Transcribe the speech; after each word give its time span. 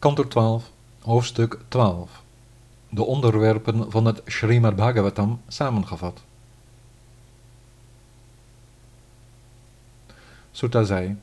Kantor 0.00 0.28
12, 0.28 0.70
hoofdstuk 1.00 1.58
12. 1.68 2.22
De 2.88 3.02
onderwerpen 3.02 3.90
van 3.90 4.04
het 4.04 4.22
Srimad 4.26 4.76
Bhagavatam 4.76 5.40
samengevat. 5.48 6.20
Sutta 10.52 10.82
zei: 10.82 11.16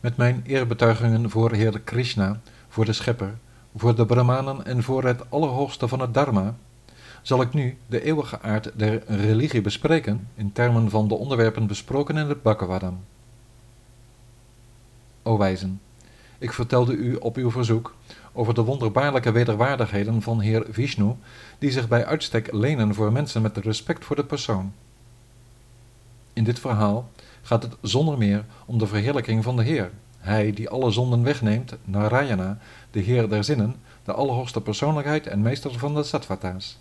Met 0.00 0.16
mijn 0.16 0.42
eerbetuigingen 0.46 1.30
voor 1.30 1.52
Heer 1.52 1.80
Krishna, 1.80 2.40
voor 2.68 2.84
de 2.84 2.92
Schepper, 2.92 3.38
voor 3.76 3.94
de 3.94 4.06
Brahmanen 4.06 4.64
en 4.64 4.82
voor 4.82 5.04
het 5.04 5.30
Allerhoogste 5.30 5.88
van 5.88 6.00
het 6.00 6.14
Dharma, 6.14 6.54
zal 7.22 7.40
ik 7.40 7.52
nu 7.52 7.78
de 7.86 8.02
eeuwige 8.02 8.40
aard 8.40 8.70
der 8.74 9.02
religie 9.06 9.60
bespreken 9.60 10.28
in 10.34 10.52
termen 10.52 10.90
van 10.90 11.08
de 11.08 11.14
onderwerpen 11.14 11.66
besproken 11.66 12.16
in 12.16 12.28
het 12.28 12.42
Bhagavatam. 12.42 13.04
O 15.22 15.38
wijzen, 15.38 15.80
ik 16.46 16.52
vertelde 16.52 16.92
u 16.92 17.14
op 17.14 17.36
uw 17.36 17.50
verzoek 17.50 17.94
over 18.32 18.54
de 18.54 18.62
wonderbaarlijke 18.62 19.32
wederwaardigheden 19.32 20.22
van 20.22 20.40
Heer 20.40 20.66
Vishnu, 20.70 21.14
die 21.58 21.70
zich 21.70 21.88
bij 21.88 22.06
uitstek 22.06 22.52
lenen 22.52 22.94
voor 22.94 23.12
mensen 23.12 23.42
met 23.42 23.56
respect 23.56 24.04
voor 24.04 24.16
de 24.16 24.24
persoon. 24.24 24.72
In 26.32 26.44
dit 26.44 26.58
verhaal 26.58 27.10
gaat 27.42 27.62
het 27.62 27.76
zonder 27.80 28.18
meer 28.18 28.44
om 28.66 28.78
de 28.78 28.86
verheerlijking 28.86 29.44
van 29.44 29.56
de 29.56 29.62
Heer, 29.62 29.90
hij 30.18 30.52
die 30.52 30.68
alle 30.68 30.90
zonden 30.90 31.22
wegneemt, 31.22 31.74
Narayana, 31.84 32.58
de 32.90 33.00
Heer 33.00 33.28
der 33.28 33.44
zinnen, 33.44 33.76
de 34.04 34.12
allerhoogste 34.12 34.60
persoonlijkheid 34.60 35.26
en 35.26 35.42
meester 35.42 35.78
van 35.78 35.94
de 35.94 36.02
sattvata's. 36.02 36.78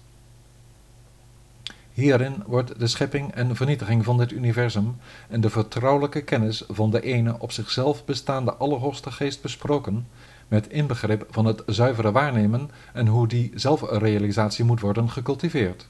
Hierin 1.96 2.44
wordt 2.46 2.80
de 2.80 2.88
schepping 2.88 3.32
en 3.32 3.56
vernietiging 3.56 4.04
van 4.04 4.18
dit 4.18 4.32
universum 4.32 4.98
en 5.30 5.42
de 5.42 5.50
vertrouwelijke 5.50 6.22
kennis 6.22 6.64
van 6.70 6.92
de 6.92 7.02
ene 7.02 7.36
op 7.40 7.52
zichzelf 7.52 8.06
bestaande 8.06 8.54
Allerhoogste 8.54 9.12
Geest 9.12 9.42
besproken, 9.42 10.08
met 10.48 10.68
inbegrip 10.68 11.28
van 11.30 11.46
het 11.46 11.64
zuivere 11.66 12.12
waarnemen 12.12 12.70
en 12.94 13.08
hoe 13.08 13.28
die 13.28 13.52
zelfrealisatie 13.54 14.66
moet 14.66 14.80
worden 14.80 15.10
gecultiveerd. 15.10 15.88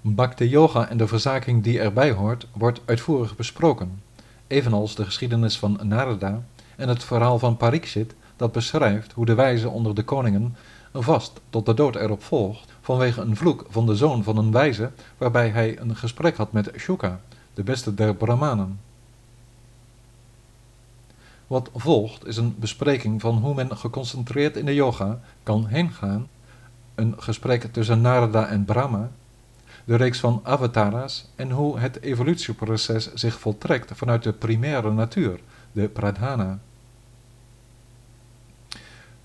Bhakti 0.00 0.48
Yoga 0.48 0.88
en 0.88 0.96
de 0.96 1.06
verzaking 1.06 1.62
die 1.62 1.80
erbij 1.80 2.10
hoort, 2.10 2.46
wordt 2.52 2.80
uitvoerig 2.84 3.36
besproken, 3.36 4.02
evenals 4.46 4.94
de 4.94 5.04
geschiedenis 5.04 5.58
van 5.58 5.80
Narada 5.82 6.42
en 6.76 6.88
het 6.88 7.04
verhaal 7.04 7.38
van 7.38 7.56
Pariksit 7.56 8.14
dat 8.38 8.52
beschrijft 8.52 9.12
hoe 9.12 9.26
de 9.26 9.34
wijze 9.34 9.68
onder 9.68 9.94
de 9.94 10.02
koningen 10.02 10.56
vast 10.92 11.40
tot 11.50 11.66
de 11.66 11.74
dood 11.74 11.96
erop 11.96 12.22
volgt 12.22 12.72
vanwege 12.80 13.20
een 13.20 13.36
vloek 13.36 13.66
van 13.68 13.86
de 13.86 13.96
zoon 13.96 14.22
van 14.22 14.36
een 14.36 14.52
wijze 14.52 14.90
waarbij 15.18 15.48
hij 15.48 15.78
een 15.78 15.96
gesprek 15.96 16.36
had 16.36 16.52
met 16.52 16.70
Shuka, 16.76 17.20
de 17.54 17.62
beste 17.62 17.94
der 17.94 18.14
Brahmanen. 18.14 18.80
Wat 21.46 21.70
volgt 21.74 22.26
is 22.26 22.36
een 22.36 22.54
bespreking 22.58 23.20
van 23.20 23.36
hoe 23.36 23.54
men 23.54 23.76
geconcentreerd 23.76 24.56
in 24.56 24.64
de 24.64 24.74
yoga 24.74 25.20
kan 25.42 25.66
heengaan, 25.66 26.28
een 26.94 27.14
gesprek 27.18 27.62
tussen 27.72 28.00
Narada 28.00 28.46
en 28.46 28.64
Brahma, 28.64 29.10
de 29.84 29.96
reeks 29.96 30.20
van 30.20 30.40
avatara's 30.42 31.28
en 31.36 31.50
hoe 31.50 31.78
het 31.78 32.02
evolutieproces 32.02 33.14
zich 33.14 33.40
voltrekt 33.40 33.90
vanuit 33.94 34.22
de 34.22 34.32
primaire 34.32 34.92
natuur, 34.92 35.40
de 35.72 35.88
pradhana. 35.88 36.58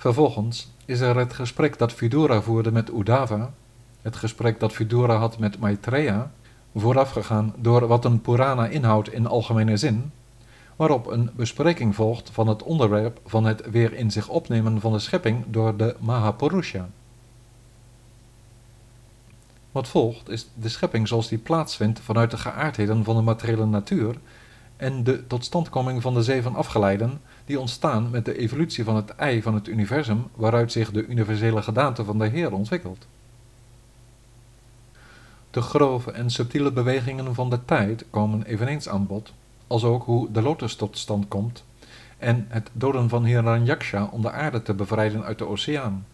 Vervolgens 0.04 0.72
is 0.86 1.00
er 1.00 1.18
het 1.18 1.34
gesprek 1.34 1.78
dat 1.78 1.94
Vidura 1.94 2.42
voerde 2.42 2.72
met 2.72 2.90
Udava, 2.90 3.54
het 4.02 4.16
gesprek 4.16 4.60
dat 4.60 4.74
Vidura 4.74 5.16
had 5.16 5.38
met 5.38 5.60
Maitreya, 5.60 6.32
voorafgegaan 6.76 7.54
door 7.58 7.88
wat 7.88 8.06
een 8.06 8.22
Purana 8.22 8.68
inhoudt 8.68 9.14
in 9.14 9.28
algemene 9.28 9.78
zin, 9.78 10.12
waarop 10.76 11.08
een 11.08 11.30
bespreking 11.36 11.96
volgt 11.96 12.30
van 12.30 12.48
het 12.48 12.64
onderwerp 12.64 13.20
van 13.26 13.46
het 13.46 13.70
weer 13.70 13.94
in 13.94 14.12
zich 14.12 14.28
opnemen 14.28 14.82
van 14.82 14.92
de 14.92 15.00
schepping 15.00 15.44
door 15.48 15.78
de 15.78 15.96
Mahapurusha. 16.00 16.90
Wat 19.72 19.88
volgt 19.88 20.30
is 20.30 20.48
de 20.54 20.70
schepping 20.70 21.08
zoals 21.08 21.28
die 21.28 21.38
plaatsvindt 21.38 22.00
vanuit 22.00 22.32
de 22.32 22.38
geaardheden 22.38 23.04
van 23.04 23.16
de 23.16 23.22
materiële 23.22 23.66
natuur 23.66 24.16
en 24.84 25.04
de 25.04 25.28
totstandkoming 25.28 26.02
van 26.02 26.14
de 26.14 26.24
zeven 26.24 26.56
afgeleiden 26.56 27.22
die 27.46 27.60
ontstaan 27.60 28.10
met 28.10 28.26
de 28.26 28.38
evolutie 28.38 28.84
van 28.84 28.96
het 28.96 29.16
ei 29.16 29.42
van 29.42 29.54
het 29.54 29.68
universum 29.68 30.28
waaruit 30.36 30.72
zich 30.72 30.92
de 30.92 31.06
universele 31.06 31.62
gedaante 31.62 32.06
van 32.06 32.18
de 32.18 32.28
Heer 32.28 32.54
ontwikkelt. 32.54 33.08
De 35.52 35.62
grove 35.62 36.12
en 36.12 36.30
subtiele 36.30 36.72
bewegingen 36.72 37.36
van 37.36 37.50
de 37.50 37.66
tijd 37.66 38.06
komen 38.10 38.44
eveneens 38.44 38.90
aan 38.90 39.08
bod, 39.08 39.34
als 39.68 39.84
ook 39.84 40.04
hoe 40.04 40.32
de 40.32 40.42
lotus 40.42 40.76
tot 40.76 40.98
stand 40.98 41.28
komt 41.28 41.64
en 42.18 42.46
het 42.50 42.70
doden 42.74 43.10
van 43.10 43.26
Hiranyaksha 43.26 44.10
om 44.12 44.22
de 44.22 44.32
aarde 44.32 44.62
te 44.62 44.74
bevrijden 44.74 45.24
uit 45.24 45.38
de 45.38 45.48
oceaan. 45.48 46.06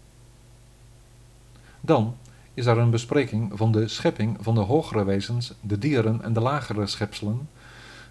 Dan 1.82 2.16
is 2.54 2.66
er 2.66 2.78
een 2.78 2.90
bespreking 2.90 3.52
van 3.54 3.72
de 3.72 3.88
schepping 3.88 4.38
van 4.40 4.56
de 4.56 4.62
hogere 4.62 5.04
wezens, 5.04 5.54
de 5.62 5.78
dieren 5.78 6.22
en 6.22 6.34
de 6.34 6.40
lagere 6.40 6.88
schepselen, 6.88 7.48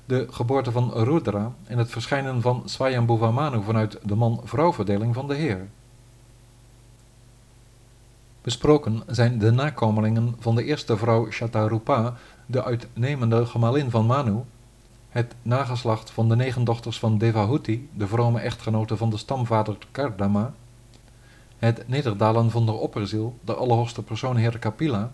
de 0.08 0.26
geboorte 0.30 0.72
van 0.72 0.92
Rudra 0.94 1.52
en 1.64 1.78
het 1.78 1.90
verschijnen 1.90 2.40
van 2.40 2.62
Swayambhuva 2.64 3.30
Manu 3.30 3.62
vanuit 3.62 3.98
de 4.02 4.14
man-vrouw-verdeling 4.14 5.14
van 5.14 5.28
de 5.28 5.34
Heer. 5.34 5.68
Besproken 8.42 9.02
zijn 9.06 9.38
de 9.38 9.50
nakomelingen 9.50 10.34
van 10.38 10.54
de 10.54 10.64
eerste 10.64 10.96
vrouw 10.96 11.30
Shatarupa, 11.30 12.16
de 12.46 12.64
uitnemende 12.64 13.46
gemalin 13.46 13.90
van 13.90 14.06
Manu, 14.06 14.36
het 15.08 15.34
nageslacht 15.42 16.10
van 16.10 16.28
de 16.28 16.36
negen 16.36 16.64
dochters 16.64 16.98
van 16.98 17.18
Devahuti, 17.18 17.88
de 17.94 18.06
vrome 18.06 18.40
echtgenote 18.40 18.96
van 18.96 19.10
de 19.10 19.16
stamvader 19.16 19.76
Kardama, 19.90 20.54
het 21.58 21.88
nederdalen 21.88 22.50
van 22.50 22.66
de 22.66 22.72
opperziel, 22.72 23.38
de 23.44 23.54
allerhoogste 23.54 24.02
persoon 24.02 24.36
Heer 24.36 24.58
Kapila, 24.58 25.12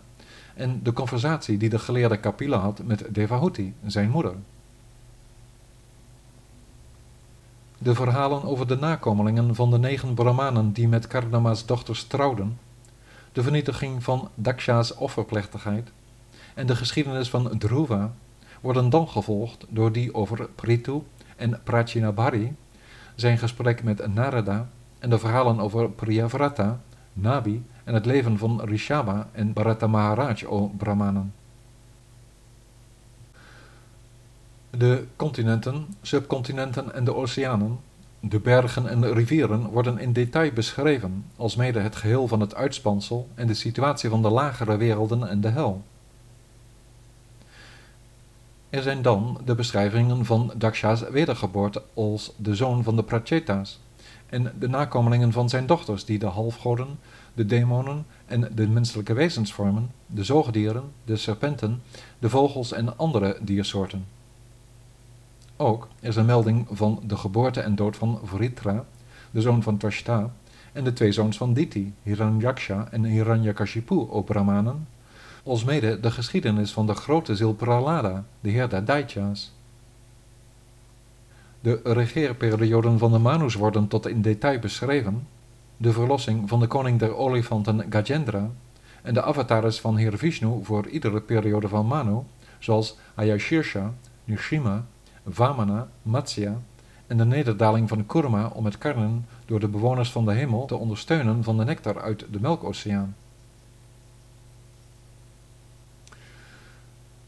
en 0.55 0.81
de 0.83 0.93
conversatie 0.93 1.57
die 1.57 1.69
de 1.69 1.79
geleerde 1.79 2.17
Kapila 2.17 2.59
had 2.59 2.81
met 2.85 3.15
Devahuti, 3.15 3.75
zijn 3.87 4.11
moeder. 4.11 4.35
De 7.85 7.95
verhalen 7.95 8.45
over 8.45 8.67
de 8.67 8.77
nakomelingen 8.77 9.55
van 9.55 9.71
de 9.71 9.79
negen 9.79 10.15
Brahmanen 10.15 10.73
die 10.73 10.89
met 10.89 11.07
Kardama's 11.07 11.67
dochters 11.67 12.05
trouwden, 12.05 12.59
de 13.33 13.43
vernietiging 13.43 14.03
van 14.05 14.29
Daksha's 14.35 14.97
offerplechtigheid 14.97 15.91
en 16.55 16.67
de 16.67 16.77
geschiedenis 16.77 17.31
van 17.31 17.59
Dhruva 17.59 18.13
worden 18.61 18.91
dan 18.91 19.09
gevolgd 19.09 19.67
door 19.69 19.93
die 19.93 20.15
over 20.15 20.49
Prithu 20.55 21.03
en 21.37 21.61
Prachinabhari, 21.65 22.57
zijn 23.15 23.39
gesprek 23.39 23.83
met 23.83 24.15
Narada 24.15 24.69
en 24.99 25.11
de 25.11 25.19
verhalen 25.19 25.61
over 25.61 25.91
Priyavrata, 25.91 26.81
Nabi 27.13 27.65
en 27.85 27.95
het 27.95 28.07
leven 28.07 28.39
van 28.39 28.61
Rishaba 28.65 29.29
en 29.33 29.53
Bharata 29.53 29.87
Maharaj, 29.87 30.45
o 30.45 30.67
Brahmanen. 30.77 31.33
De 34.79 35.07
continenten, 35.17 35.87
subcontinenten 36.03 36.95
en 36.95 37.05
de 37.05 37.15
oceanen, 37.15 37.79
de 38.21 38.39
bergen 38.39 38.89
en 38.89 39.01
de 39.01 39.13
rivieren 39.13 39.67
worden 39.67 39.99
in 39.99 40.13
detail 40.13 40.53
beschreven, 40.53 41.25
alsmede 41.37 41.79
het 41.79 41.97
geheel 41.97 42.29
van 42.29 42.41
het 42.41 42.55
uitspansel 42.55 43.29
en 43.35 43.47
de 43.47 43.55
situatie 43.55 44.11
van 44.11 44.23
de 44.23 44.31
lagere 44.31 44.77
werelden 44.77 45.29
en 45.29 45.41
de 45.41 45.49
hel. 45.49 45.83
Er 48.71 48.83
zijn 48.83 49.03
dan 49.03 49.41
de 49.45 49.55
beschrijvingen 49.55 50.25
van 50.25 50.53
Daksha's 50.57 51.09
wedergeboorte 51.09 51.83
als 51.95 52.33
de 52.37 52.55
zoon 52.55 52.83
van 52.83 52.97
de 52.97 53.03
Pracheta's 53.03 53.81
en 54.27 54.53
de 54.59 54.69
nakomelingen 54.69 55.33
van 55.33 55.49
zijn 55.49 55.67
dochters 55.67 56.05
die 56.05 56.19
de 56.19 56.27
halfgoden, 56.27 56.99
de 57.35 57.47
demonen 57.47 58.07
en 58.27 58.51
de 58.55 58.69
menselijke 58.69 59.13
wezens 59.13 59.53
vormen, 59.53 59.91
de 60.07 60.25
zoogdieren, 60.25 60.83
de 61.05 61.17
serpenten, 61.17 61.83
de 62.19 62.29
vogels 62.29 62.73
en 62.73 62.99
andere 62.99 63.37
diersoorten. 63.41 64.14
Ook 65.65 65.89
is 66.01 66.17
een 66.17 66.27
melding 66.27 66.67
van 66.71 67.01
de 67.07 67.17
geboorte 67.17 67.61
en 67.61 67.75
dood 67.75 67.97
van 67.97 68.21
Vritra, 68.25 68.85
de 69.31 69.41
zoon 69.41 69.63
van 69.63 69.77
Twashta, 69.77 70.31
en 70.73 70.85
de 70.85 70.93
twee 70.93 71.13
zoons 71.13 71.37
van 71.37 71.53
Diti, 71.53 71.95
Hiranyaksha 72.03 72.89
en 72.91 73.05
Hiranyakashipu, 73.05 73.95
o 73.95 74.23
Brahmanen, 74.23 74.87
alsmede 75.43 76.01
de 76.01 76.11
geschiedenis 76.11 76.73
van 76.73 76.87
de 76.87 76.95
grote 76.95 77.37
ziel 77.37 77.55
Prahlada, 77.55 78.25
de 78.41 78.51
heer 78.51 78.69
der 78.69 78.85
Daitya's. 78.85 79.53
De 81.61 81.81
regeerperioden 81.85 82.99
van 82.99 83.13
de 83.13 83.19
Manus 83.19 83.55
worden 83.55 83.89
tot 83.89 84.07
in 84.07 84.23
detail 84.23 84.59
beschreven, 84.59 85.27
de 85.77 85.93
verlossing 85.93 86.49
van 86.49 86.61
de 86.61 86.67
koning 86.67 86.99
der 86.99 87.17
olifanten 87.17 87.87
Gajendra 87.91 88.51
en 89.03 89.15
de 89.15 89.23
avatars 89.23 89.81
van 89.81 89.97
Heer 89.97 90.19
Vishnu 90.19 90.61
voor 90.63 90.89
iedere 90.89 91.21
periode 91.21 91.69
van 91.69 91.87
Manu, 91.87 92.19
zoals 92.59 92.97
Ayashirsha, 93.15 93.93
Nishima 94.25 94.85
Vamana, 95.29 95.89
Matsya 96.03 96.61
en 97.07 97.17
de 97.17 97.25
nederdaling 97.25 97.89
van 97.89 98.07
Kurma 98.07 98.47
om 98.47 98.65
het 98.65 98.79
karnen 98.79 99.27
door 99.47 99.61
de 99.61 99.69
bewoners 99.69 100.13
van 100.13 100.25
de 100.25 100.33
hemel 100.33 100.67
te 100.67 100.77
ondersteunen 100.77 101.45
van 101.45 101.57
de 101.57 101.65
nectar 101.65 102.01
uit 102.01 102.27
de 102.31 102.41
melkoceaan. 102.41 103.17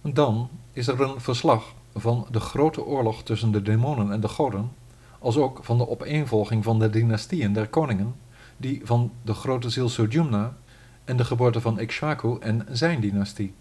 Dan 0.03 0.49
is 0.73 0.87
er 0.87 1.01
een 1.01 1.21
verslag 1.21 1.75
van 1.95 2.27
de 2.31 2.41
grote 2.41 2.85
oorlog 2.85 3.23
tussen 3.23 3.53
de 3.53 3.63
demonen 3.63 4.13
en 4.13 4.21
de 4.21 4.29
goden, 4.29 4.71
als 5.19 5.37
ook 5.37 5.61
van 5.63 5.79
de 5.79 5.89
opeenvolging 5.89 6.65
van 6.65 6.79
de 6.79 6.91
dynastieën 6.91 7.53
der 7.53 7.69
koningen, 7.69 8.15
die 8.57 8.81
van 8.85 9.13
de 9.23 9.35
grote 9.35 9.71
ziel 9.71 9.89
Sujumna 9.89 10.57
en 11.05 11.17
de 11.17 11.25
geboorte 11.25 11.61
van 11.61 11.81
Ikshvaku 11.81 12.39
en 12.41 12.67
zijn 12.71 13.01
dynastie. 13.01 13.55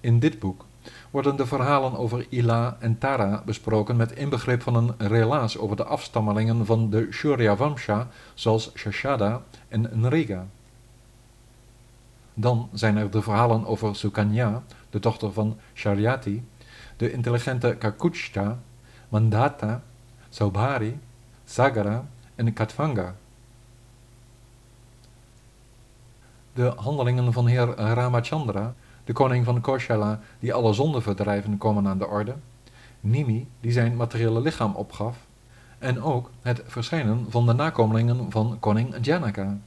In 0.00 0.18
dit 0.18 0.38
boek 0.38 0.64
worden 1.10 1.36
de 1.36 1.46
verhalen 1.46 1.96
over 1.96 2.26
Ila 2.28 2.76
en 2.80 2.98
Tara 2.98 3.42
besproken 3.44 3.96
met 3.96 4.12
inbegrip 4.12 4.62
van 4.62 4.74
een 4.74 5.08
relaas 5.08 5.58
over 5.58 5.76
de 5.76 5.84
afstammelingen 5.84 6.66
van 6.66 6.90
de 6.90 7.08
Shurya 7.10 7.56
Vamsha, 7.56 8.08
zoals 8.34 8.70
Shashada 8.74 9.42
en 9.68 9.90
Nriga. 9.92 10.46
Dan 12.34 12.68
zijn 12.72 12.96
er 12.96 13.10
de 13.10 13.22
verhalen 13.22 13.66
over 13.66 13.96
Sukanya, 13.96 14.62
de 14.90 14.98
dochter 14.98 15.32
van 15.32 15.58
Sharyati, 15.74 16.44
de 16.96 17.12
intelligente 17.12 17.76
Kakuchta, 17.78 18.58
Mandata, 19.08 19.82
Saubhari, 20.28 20.98
Sagara 21.44 22.04
en 22.34 22.52
Katvanga. 22.52 23.14
De 26.52 26.72
handelingen 26.76 27.32
van 27.32 27.46
heer 27.46 27.74
Ramachandra 27.74 28.74
de 29.04 29.12
koning 29.12 29.44
van 29.44 29.60
Koshala, 29.60 30.20
die 30.38 30.54
alle 30.54 30.72
zonden 30.72 31.02
verdrijven, 31.02 31.58
komen 31.58 31.86
aan 31.86 31.98
de 31.98 32.06
orde, 32.06 32.34
Nimi, 33.00 33.46
die 33.60 33.72
zijn 33.72 33.96
materiële 33.96 34.40
lichaam 34.40 34.74
opgaf, 34.74 35.16
en 35.78 36.02
ook 36.02 36.30
het 36.42 36.62
verschijnen 36.66 37.26
van 37.28 37.46
de 37.46 37.52
nakomelingen 37.52 38.30
van 38.30 38.56
koning 38.60 38.94
Janaka. 39.00 39.58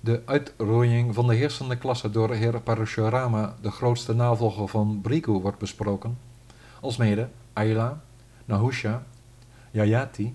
De 0.00 0.22
uitroeiing 0.24 1.14
van 1.14 1.26
de 1.26 1.34
heersende 1.34 1.76
klasse 1.76 2.10
door 2.10 2.30
heer 2.30 2.60
Parashurama, 2.60 3.54
de 3.60 3.70
grootste 3.70 4.14
navolger 4.14 4.68
van 4.68 5.00
Brigu, 5.02 5.32
wordt 5.32 5.58
besproken, 5.58 6.18
alsmede 6.80 7.28
Ayla, 7.52 8.00
Nahusha, 8.44 9.02
Yayati, 9.70 10.34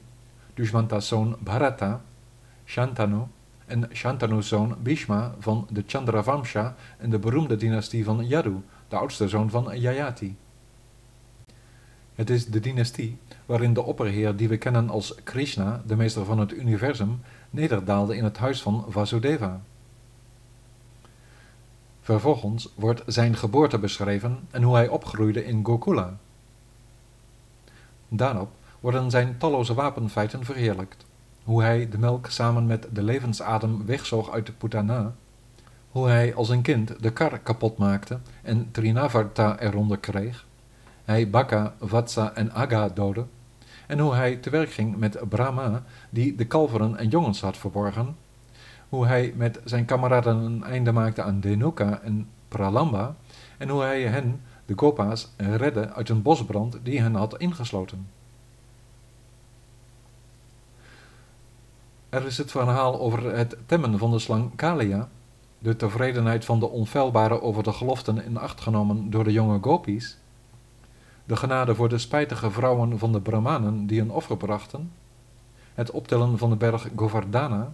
Dushmanta's 0.53 1.07
zoon 1.07 1.35
Bharata, 1.39 2.01
Shantanu, 2.65 3.27
en 3.65 3.89
Shantanu's 3.93 4.47
zoon 4.47 4.75
Bhishma 4.83 5.35
van 5.39 5.67
de 5.69 5.83
Chandravamsha 5.87 6.75
en 6.97 7.09
de 7.09 7.19
beroemde 7.19 7.55
dynastie 7.55 8.03
van 8.03 8.27
Yadu, 8.27 8.55
de 8.87 8.95
oudste 8.95 9.27
zoon 9.27 9.49
van 9.49 9.79
Yayati. 9.79 10.35
Het 12.15 12.29
is 12.29 12.45
de 12.45 12.59
dynastie 12.59 13.17
waarin 13.45 13.73
de 13.73 13.83
opperheer 13.83 14.35
die 14.35 14.47
we 14.47 14.57
kennen 14.57 14.89
als 14.89 15.15
Krishna, 15.23 15.81
de 15.85 15.95
meester 15.95 16.25
van 16.25 16.39
het 16.39 16.51
universum, 16.51 17.21
nederdaalde 17.49 18.15
in 18.15 18.23
het 18.23 18.37
huis 18.37 18.61
van 18.61 18.85
Vasudeva. 18.89 19.61
Vervolgens 22.01 22.69
wordt 22.75 23.03
zijn 23.05 23.35
geboorte 23.35 23.79
beschreven 23.79 24.39
en 24.51 24.63
hoe 24.63 24.75
hij 24.75 24.87
opgroeide 24.87 25.45
in 25.45 25.65
Gokula. 25.65 26.17
Daarop 28.07 28.51
worden 28.79 29.11
zijn 29.11 29.37
talloze 29.37 29.73
wapenfeiten 29.73 30.45
verheerlijkt 30.45 31.05
hoe 31.45 31.61
hij 31.61 31.89
de 31.89 31.97
melk 31.97 32.27
samen 32.29 32.65
met 32.65 32.87
de 32.91 33.03
levensadem 33.03 33.85
wegzoog 33.85 34.31
uit 34.31 34.45
de 34.45 34.51
Putana, 34.51 35.13
hoe 35.91 36.07
hij 36.07 36.35
als 36.35 36.49
een 36.49 36.61
kind 36.61 37.01
de 37.01 37.11
kar 37.11 37.39
kapot 37.39 37.77
maakte 37.77 38.19
en 38.41 38.67
Trinavarta 38.71 39.59
eronder 39.59 39.97
kreeg, 39.97 40.45
hij 41.03 41.29
Baka, 41.29 41.73
Vatsa 41.81 42.33
en 42.33 42.53
Aga 42.53 42.89
doodde, 42.89 43.25
en 43.87 43.99
hoe 43.99 44.15
hij 44.15 44.35
te 44.35 44.49
werk 44.49 44.71
ging 44.71 44.97
met 44.97 45.29
Brahma, 45.29 45.83
die 46.09 46.35
de 46.35 46.45
kalveren 46.45 46.97
en 46.97 47.07
jongens 47.07 47.41
had 47.41 47.57
verborgen, 47.57 48.15
hoe 48.89 49.07
hij 49.07 49.33
met 49.35 49.59
zijn 49.63 49.85
kameraden 49.85 50.37
een 50.37 50.63
einde 50.63 50.91
maakte 50.91 51.21
aan 51.21 51.39
Denuka 51.39 51.99
en 52.03 52.27
Pralamba, 52.47 53.15
en 53.57 53.69
hoe 53.69 53.81
hij 53.81 54.01
hen, 54.01 54.41
de 54.65 54.73
Gopa's, 54.75 55.29
redde 55.37 55.93
uit 55.93 56.09
een 56.09 56.21
bosbrand 56.21 56.77
die 56.83 57.01
hen 57.01 57.15
had 57.15 57.37
ingesloten. 57.37 58.07
Er 62.15 62.25
is 62.25 62.37
het 62.37 62.51
verhaal 62.51 62.99
over 62.99 63.35
het 63.35 63.57
temmen 63.65 63.97
van 63.97 64.11
de 64.11 64.19
slang 64.19 64.55
Kalia, 64.55 65.09
de 65.59 65.75
tevredenheid 65.75 66.45
van 66.45 66.59
de 66.59 66.69
onfeilbare 66.69 67.41
over 67.41 67.63
de 67.63 67.73
geloften 67.73 68.25
in 68.25 68.37
acht 68.37 68.61
genomen 68.61 69.09
door 69.09 69.23
de 69.23 69.31
jonge 69.31 69.57
gopis, 69.61 70.17
de 71.25 71.35
genade 71.35 71.75
voor 71.75 71.89
de 71.89 71.97
spijtige 71.97 72.51
vrouwen 72.51 72.99
van 72.99 73.11
de 73.11 73.21
Brahmanen 73.21 73.87
die 73.87 74.01
een 74.01 74.11
offer 74.11 74.37
brachten, 74.37 74.91
het 75.73 75.91
optellen 75.91 76.37
van 76.37 76.49
de 76.49 76.55
berg 76.55 76.87
Govardhana, 76.95 77.73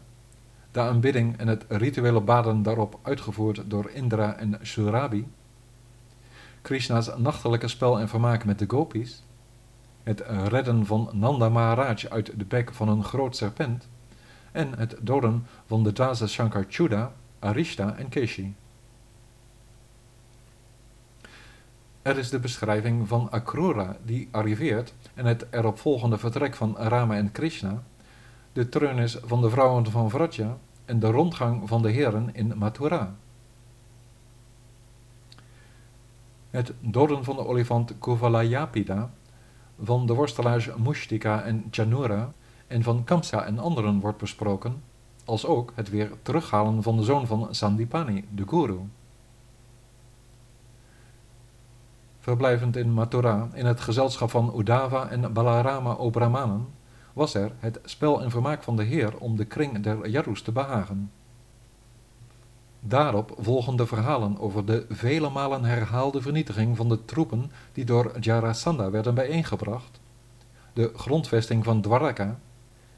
de 0.72 0.80
aanbidding 0.80 1.38
en 1.38 1.48
het 1.48 1.66
rituele 1.68 2.22
baden 2.22 2.64
daarop 2.64 3.00
uitgevoerd 3.02 3.64
door 3.68 3.90
Indra 3.90 4.36
en 4.36 4.60
Surabi, 4.62 5.28
Krishna's 6.62 7.12
nachtelijke 7.18 7.68
spel 7.68 8.00
en 8.00 8.10
vermaak 8.10 8.46
met 8.46 8.60
de 8.60 8.66
gopis, 8.68 9.24
het 10.04 10.24
redden 10.48 10.86
van 10.86 11.10
Nanda 11.12 11.50
Maharaj 11.50 12.06
uit 12.10 12.32
de 12.38 12.46
bek 12.46 12.74
van 12.74 12.90
een 12.90 13.04
groot 13.04 13.36
serpent, 13.36 13.88
en 14.52 14.78
het 14.78 14.96
doden 15.02 15.48
van 15.68 15.84
de 15.84 15.94
dwaze 15.94 16.28
Shankarchuda, 16.28 17.12
Arishta 17.40 17.96
en 17.98 18.10
Keshi. 18.10 18.56
Er 22.02 22.18
is 22.18 22.30
de 22.30 22.40
beschrijving 22.40 23.08
van 23.08 23.32
Akrura 23.32 23.98
die 24.04 24.28
arriveert 24.32 24.94
en 25.14 25.26
het 25.26 25.46
eropvolgende 25.50 26.18
vertrek 26.18 26.56
van 26.56 26.78
Rama 26.78 27.16
en 27.16 27.32
Krishna, 27.32 27.84
de 28.54 28.70
treurnis 28.70 29.18
van 29.24 29.42
de 29.42 29.50
vrouwen 29.50 29.92
van 29.92 30.10
Vraja 30.10 30.58
en 30.86 31.00
de 31.00 31.08
rondgang 31.08 31.68
van 31.68 31.82
de 31.82 31.90
heren 31.90 32.30
in 32.34 32.54
Mathura. 32.58 33.16
Het 36.50 36.74
doden 36.80 37.24
van 37.24 37.36
de 37.36 37.46
olifant 37.46 37.94
Kuvalayapida, 38.00 39.10
van 39.84 40.06
de 40.06 40.14
worstelaars 40.14 40.70
Mushtika 40.76 41.44
en 41.44 41.68
Chanura 41.72 42.32
en 42.72 42.84
van 42.84 43.04
Kamsa 43.04 43.46
en 43.46 43.60
anderen 43.60 44.00
wordt 44.00 44.18
besproken, 44.18 44.82
als 45.26 45.46
ook 45.46 45.72
het 45.76 45.90
weer 45.90 46.12
terughalen 46.22 46.84
van 46.84 46.98
de 46.98 47.04
zoon 47.04 47.28
van 47.28 47.48
Sandipani, 47.52 48.26
de 48.36 48.44
guru. 48.48 48.80
Verblijvend 52.20 52.76
in 52.76 52.94
Mathura, 52.94 53.50
in 53.54 53.66
het 53.66 53.82
gezelschap 53.82 54.30
van 54.30 54.54
Udava 54.58 55.08
en 55.08 55.34
Balarama 55.34 55.94
Obrahmanen, 55.94 56.68
was 57.14 57.34
er 57.34 57.52
het 57.60 57.80
spel 57.86 58.22
en 58.22 58.30
vermaak 58.30 58.64
van 58.64 58.76
de 58.76 58.84
Heer 58.84 59.18
om 59.18 59.36
de 59.36 59.46
kring 59.46 59.84
der 59.84 60.10
Yarus 60.10 60.42
te 60.42 60.52
behagen. 60.52 61.12
Daarop 62.80 63.36
volgen 63.40 63.76
de 63.76 63.86
verhalen 63.86 64.40
over 64.40 64.66
de 64.66 64.86
vele 64.90 65.30
malen 65.30 65.64
herhaalde 65.64 66.22
vernietiging 66.22 66.78
van 66.78 66.90
de 66.90 67.06
troepen 67.06 67.52
die 67.74 67.86
door 67.86 68.12
Jarasandha 68.20 68.90
werden 68.90 69.16
bijeengebracht, 69.16 70.00
de 70.74 70.92
grondvesting 70.96 71.64
van 71.64 71.82
Dwaraka 71.82 72.40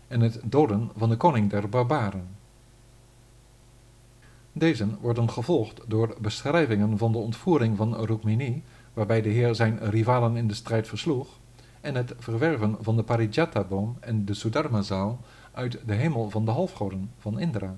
en 0.07 0.21
het 0.21 0.39
doden 0.43 0.89
van 0.97 1.09
de 1.09 1.17
koning 1.17 1.49
der 1.49 1.69
barbaren. 1.69 2.27
Deze 4.51 4.87
worden 5.01 5.29
gevolgd 5.29 5.81
door 5.87 6.15
beschrijvingen 6.19 6.97
van 6.97 7.11
de 7.11 7.17
ontvoering 7.17 7.77
van 7.77 8.05
Rukmini, 8.05 8.63
waarbij 8.93 9.21
de 9.21 9.29
heer 9.29 9.55
zijn 9.55 9.79
rivalen 9.89 10.37
in 10.37 10.47
de 10.47 10.53
strijd 10.53 10.87
versloeg, 10.87 11.27
en 11.81 11.95
het 11.95 12.13
verwerven 12.19 12.77
van 12.81 12.95
de 12.95 13.03
Parijata-boom 13.03 13.97
en 13.99 14.25
de 14.25 14.33
Sudharma-zaal 14.33 15.19
uit 15.51 15.79
de 15.85 15.93
hemel 15.93 16.29
van 16.29 16.45
de 16.45 16.51
halfgoden 16.51 17.11
van 17.19 17.39
Indra. 17.39 17.75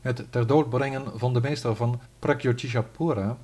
Het 0.00 0.24
ter 0.30 0.46
dood 0.46 0.68
brengen 0.68 1.18
van 1.18 1.32
de 1.32 1.40
meester 1.40 1.76
van 1.76 2.00
Prakyotishapura 2.18 3.36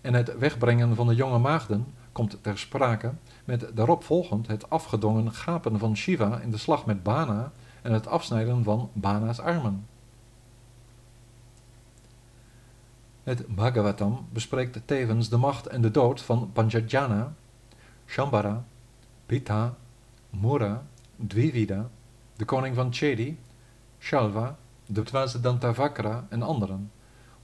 en 0.00 0.14
het 0.14 0.38
wegbrengen 0.38 0.94
van 0.94 1.06
de 1.06 1.14
jonge 1.14 1.38
maagden 1.38 1.86
komt 2.16 2.36
ter 2.40 2.58
sprake 2.58 3.12
met 3.44 3.66
daarop 3.74 4.04
volgend 4.04 4.46
het 4.46 4.70
afgedongen 4.70 5.32
gapen 5.32 5.78
van 5.78 5.96
Shiva 5.96 6.40
in 6.40 6.50
de 6.50 6.56
slag 6.56 6.86
met 6.86 7.02
Bana 7.02 7.52
en 7.82 7.92
het 7.92 8.06
afsnijden 8.06 8.64
van 8.64 8.90
Bana's 8.92 9.38
armen. 9.38 9.86
Het 13.22 13.54
Bhagavatam 13.54 14.26
bespreekt 14.32 14.80
tevens 14.84 15.28
de 15.28 15.36
macht 15.36 15.66
en 15.66 15.80
de 15.80 15.90
dood 15.90 16.20
van 16.20 16.50
Panchajana, 16.52 17.32
Shambhara, 18.06 18.64
Pitha, 19.26 19.74
Mura, 20.30 20.86
Dvivida, 21.16 21.88
de 22.36 22.44
koning 22.44 22.74
van 22.74 22.92
Chedi, 22.92 23.38
Shalva, 24.00 24.56
de 24.86 25.02
dwaze 25.02 25.40
Dantavakra 25.40 26.26
en 26.28 26.42
anderen, 26.42 26.90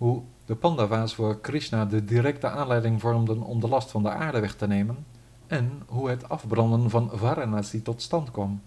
hoe 0.02 0.22
de 0.44 0.54
Pandava's 0.54 1.14
voor 1.14 1.40
Krishna 1.40 1.84
de 1.84 2.04
directe 2.04 2.48
aanleiding 2.48 3.00
vormden 3.00 3.42
om 3.42 3.60
de 3.60 3.68
last 3.68 3.90
van 3.90 4.02
de 4.02 4.10
aarde 4.10 4.40
weg 4.40 4.54
te 4.54 4.66
nemen, 4.66 5.06
en 5.46 5.82
hoe 5.86 6.08
het 6.08 6.28
afbranden 6.28 6.90
van 6.90 7.10
Varanasi 7.12 7.82
tot 7.82 8.02
stand 8.02 8.30
kwam. 8.30 8.60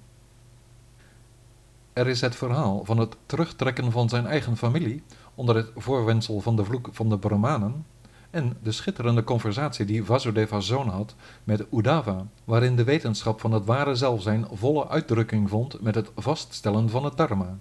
Er 1.94 2.08
is 2.08 2.22
het 2.22 2.36
verhaal 2.36 2.86
van 2.86 2.98
het 2.98 3.16
terugtrekken 3.26 3.92
van 3.92 4.10
zijn 4.10 4.26
eigen 4.26 4.58
familie 4.58 5.04
onder 5.36 5.56
het 5.56 5.72
voorwendsel 5.76 6.42
van 6.42 6.56
de 6.56 6.66
vloek 6.66 6.90
van 6.92 7.10
de 7.10 7.18
Brahmanen 7.18 7.86
en 8.30 8.58
de 8.64 8.72
schitterende 8.72 9.24
conversatie 9.24 9.86
die 9.86 10.04
Vasudeva's 10.04 10.68
zoon 10.68 10.88
had 10.88 11.16
met 11.44 11.66
Udava, 11.72 12.26
waarin 12.44 12.76
de 12.76 12.84
wetenschap 12.84 13.40
van 13.40 13.52
het 13.52 13.66
ware 13.66 13.96
zelf 13.96 14.22
zijn 14.22 14.48
volle 14.52 14.88
uitdrukking 14.88 15.50
vond 15.50 15.82
met 15.82 15.96
het 15.96 16.12
vaststellen 16.16 16.90
van 16.90 17.04
het 17.04 17.18
dharma. 17.18 17.58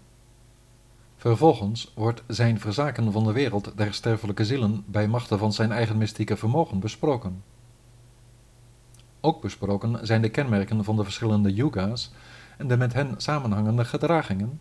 Vervolgens 1.25 1.93
wordt 1.95 2.23
zijn 2.27 2.61
verzaken 2.61 3.13
van 3.13 3.25
de 3.25 3.33
wereld 3.33 3.73
der 3.77 3.95
sterfelijke 3.95 4.45
zielen 4.45 4.85
bij 4.87 5.09
machten 5.09 5.39
van 5.39 5.53
zijn 5.53 5.73
eigen 5.73 5.99
mystieke 5.99 6.37
vermogen 6.37 6.79
besproken. 6.79 7.43
Ook 9.21 9.41
besproken 9.41 10.07
zijn 10.07 10.23
de 10.23 10.29
kenmerken 10.29 10.85
van 10.85 10.97
de 10.97 11.05
verschillende 11.05 11.55
yuga's 11.55 12.13
en 12.57 12.69
de 12.69 12.77
met 12.77 12.93
hen 12.93 13.15
samenhangende 13.17 13.85
gedragingen, 13.85 14.61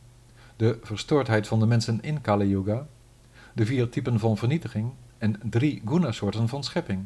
de 0.55 0.79
verstoordheid 0.83 1.47
van 1.47 1.59
de 1.59 1.65
mensen 1.65 2.01
in 2.01 2.21
Kali 2.21 2.47
Yuga, 2.47 2.87
de 3.53 3.65
vier 3.65 3.89
typen 3.89 4.19
van 4.19 4.37
vernietiging 4.37 4.91
en 5.17 5.39
drie 5.49 5.81
guna-soorten 5.85 6.47
van 6.47 6.63
schepping. 6.63 7.05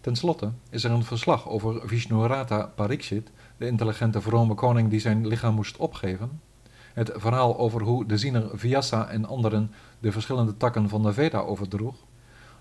Ten 0.00 0.16
slotte 0.16 0.50
is 0.70 0.84
er 0.84 0.90
een 0.90 1.04
verslag 1.04 1.48
over 1.48 1.88
Vishnurata 1.88 2.72
Parikshit, 2.74 3.30
de 3.56 3.66
intelligente 3.66 4.20
vrome 4.20 4.54
koning 4.54 4.90
die 4.90 5.00
zijn 5.00 5.26
lichaam 5.26 5.54
moest 5.54 5.76
opgeven, 5.76 6.40
het 6.94 7.10
verhaal 7.14 7.58
over 7.58 7.82
hoe 7.82 8.06
de 8.06 8.18
ziener 8.18 8.50
Vyasa 8.52 9.08
en 9.08 9.24
anderen 9.24 9.70
de 9.98 10.12
verschillende 10.12 10.56
takken 10.56 10.88
van 10.88 11.02
de 11.02 11.12
Veda 11.12 11.40
overdroeg, 11.40 11.94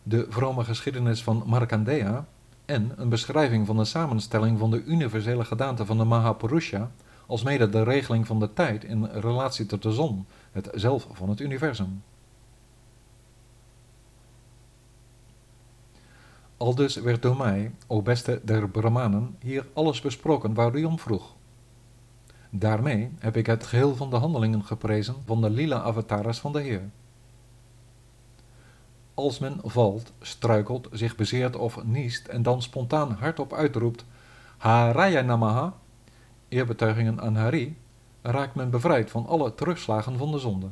de 0.03 0.25
vrome 0.29 0.63
geschiedenis 0.63 1.23
van 1.23 1.43
Markandeya 1.45 2.25
en 2.65 2.91
een 2.95 3.09
beschrijving 3.09 3.67
van 3.67 3.77
de 3.77 3.85
samenstelling 3.85 4.59
van 4.59 4.71
de 4.71 4.83
universele 4.83 5.45
gedaante 5.45 5.85
van 5.85 5.97
de 5.97 6.03
Mahapurusha, 6.03 6.91
alsmede 7.25 7.69
de 7.69 7.83
regeling 7.83 8.27
van 8.27 8.39
de 8.39 8.53
tijd 8.53 8.83
in 8.83 9.05
relatie 9.05 9.65
tot 9.65 9.81
de 9.81 9.91
zon, 9.91 10.25
het 10.51 10.69
zelf 10.73 11.07
van 11.11 11.29
het 11.29 11.39
universum. 11.39 12.01
Aldus 16.57 16.95
werd 16.95 17.21
door 17.21 17.37
mij, 17.37 17.71
o 17.87 18.01
beste 18.01 18.41
der 18.43 18.69
Brahmanen, 18.69 19.35
hier 19.39 19.65
alles 19.73 20.01
besproken 20.01 20.53
waar 20.53 20.75
u 20.75 20.83
om 20.83 20.99
vroeg. 20.99 21.33
Daarmee 22.53 23.11
heb 23.19 23.37
ik 23.37 23.45
het 23.45 23.65
geheel 23.65 23.95
van 23.95 24.09
de 24.09 24.15
handelingen 24.15 24.63
geprezen 24.63 25.15
van 25.25 25.41
de 25.41 25.49
lila-avatars 25.49 26.39
van 26.39 26.51
de 26.51 26.61
Heer. 26.61 26.89
Als 29.13 29.39
men 29.39 29.59
valt, 29.63 30.11
struikelt, 30.21 30.87
zich 30.91 31.15
bezeert 31.15 31.55
of 31.55 31.83
niest 31.83 32.27
en 32.27 32.43
dan 32.43 32.61
spontaan 32.61 33.11
hardop 33.11 33.53
uitroept 33.53 34.05
Haraya 34.57 35.21
Namaha, 35.21 35.73
eerbetuigingen 36.47 37.21
aan 37.21 37.35
Hari, 37.35 37.77
raakt 38.21 38.55
men 38.55 38.69
bevrijd 38.69 39.11
van 39.11 39.27
alle 39.27 39.55
terugslagen 39.55 40.17
van 40.17 40.31
de 40.31 40.39
zonde. 40.39 40.67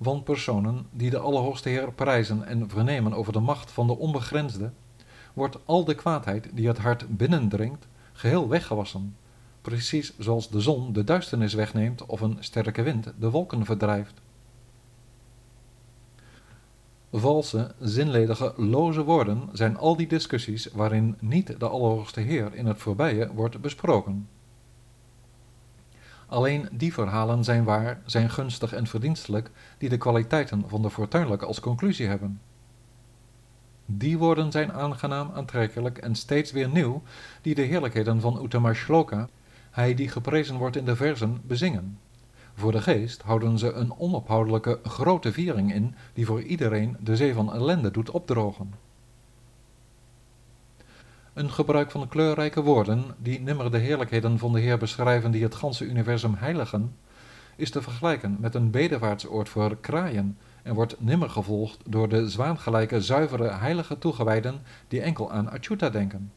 Van 0.00 0.22
personen 0.22 0.86
die 0.90 1.10
de 1.10 1.18
Allerhoogste 1.18 1.68
Heer 1.68 1.92
prijzen 1.92 2.46
en 2.46 2.68
vernemen 2.70 3.12
over 3.12 3.32
de 3.32 3.40
macht 3.40 3.70
van 3.70 3.86
de 3.86 3.98
onbegrensde, 3.98 4.70
wordt 5.32 5.58
al 5.64 5.84
de 5.84 5.94
kwaadheid 5.94 6.48
die 6.52 6.68
het 6.68 6.78
hart 6.78 7.16
binnendringt, 7.16 7.86
geheel 8.12 8.48
weggewassen, 8.48 9.16
precies 9.68 10.12
zoals 10.18 10.48
de 10.48 10.60
zon 10.60 10.92
de 10.92 11.04
duisternis 11.04 11.54
wegneemt 11.54 12.06
of 12.06 12.20
een 12.20 12.36
sterke 12.40 12.82
wind 12.82 13.12
de 13.18 13.30
wolken 13.30 13.64
verdrijft. 13.64 14.14
Valse, 17.12 17.74
zinledige, 17.80 18.52
loze 18.56 19.02
woorden 19.02 19.48
zijn 19.52 19.76
al 19.76 19.96
die 19.96 20.06
discussies 20.06 20.68
waarin 20.72 21.16
niet 21.20 21.60
de 21.60 21.68
Allerhoogste 21.68 22.20
Heer 22.20 22.54
in 22.54 22.66
het 22.66 22.78
voorbije 22.78 23.32
wordt 23.32 23.60
besproken. 23.60 24.28
Alleen 26.26 26.68
die 26.72 26.92
verhalen 26.92 27.44
zijn 27.44 27.64
waar, 27.64 28.00
zijn 28.06 28.30
gunstig 28.30 28.72
en 28.72 28.86
verdienstelijk, 28.86 29.50
die 29.78 29.88
de 29.88 29.98
kwaliteiten 29.98 30.64
van 30.66 30.82
de 30.82 30.90
fortuinlijke 30.90 31.46
als 31.46 31.60
conclusie 31.60 32.06
hebben. 32.06 32.40
Die 33.86 34.18
woorden 34.18 34.52
zijn 34.52 34.72
aangenaam, 34.72 35.30
aantrekkelijk 35.34 35.98
en 35.98 36.14
steeds 36.14 36.52
weer 36.52 36.68
nieuw, 36.68 37.02
die 37.42 37.54
de 37.54 37.62
heerlijkheden 37.62 38.20
van 38.20 38.42
Uttama 38.42 38.72
Shloka, 38.72 39.28
hij 39.70 39.94
die 39.94 40.08
geprezen 40.08 40.56
wordt 40.56 40.76
in 40.76 40.84
de 40.84 40.96
verzen, 40.96 41.40
bezingen. 41.44 41.98
Voor 42.54 42.72
de 42.72 42.82
geest 42.82 43.22
houden 43.22 43.58
ze 43.58 43.72
een 43.72 43.98
onophoudelijke 43.98 44.78
grote 44.82 45.32
viering 45.32 45.74
in, 45.74 45.94
die 46.12 46.26
voor 46.26 46.42
iedereen 46.42 46.96
de 47.00 47.16
zee 47.16 47.34
van 47.34 47.52
ellende 47.52 47.90
doet 47.90 48.10
opdrogen. 48.10 48.74
Een 51.32 51.50
gebruik 51.50 51.90
van 51.90 52.08
kleurrijke 52.08 52.62
woorden, 52.62 53.04
die 53.18 53.40
nimmer 53.40 53.70
de 53.70 53.78
heerlijkheden 53.78 54.38
van 54.38 54.52
de 54.52 54.60
Heer 54.60 54.78
beschrijven 54.78 55.30
die 55.30 55.42
het 55.42 55.54
ganse 55.54 55.84
universum 55.84 56.34
heiligen, 56.34 56.94
is 57.56 57.70
te 57.70 57.82
vergelijken 57.82 58.36
met 58.40 58.54
een 58.54 58.70
bedevaartsoord 58.70 59.48
voor 59.48 59.76
kraaien 59.76 60.38
en 60.62 60.74
wordt 60.74 61.00
nimmer 61.00 61.30
gevolgd 61.30 61.78
door 61.86 62.08
de 62.08 62.30
zwaangelijke 62.30 63.02
zuivere 63.02 63.50
heilige 63.50 63.98
toegewijden 63.98 64.62
die 64.88 65.00
enkel 65.00 65.32
aan 65.32 65.50
Achyuta 65.50 65.90
denken. 65.90 66.32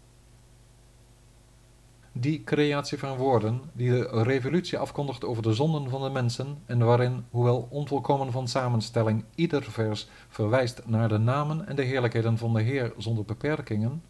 Die 2.13 2.43
creatie 2.43 2.97
van 2.97 3.17
woorden, 3.17 3.61
die 3.73 3.89
de 3.89 4.23
revolutie 4.23 4.77
afkondigt 4.77 5.25
over 5.25 5.43
de 5.43 5.53
zonden 5.53 5.89
van 5.89 6.01
de 6.01 6.09
mensen 6.09 6.57
en 6.65 6.79
waarin, 6.79 7.25
hoewel 7.29 7.67
onvolkomen 7.69 8.31
van 8.31 8.47
samenstelling, 8.47 9.23
ieder 9.35 9.63
vers 9.63 10.07
verwijst 10.29 10.81
naar 10.85 11.09
de 11.09 11.17
namen 11.17 11.67
en 11.67 11.75
de 11.75 11.83
heerlijkheden 11.83 12.37
van 12.37 12.53
de 12.53 12.61
Heer 12.61 12.93
zonder 12.97 13.25
beperkingen, 13.25 14.03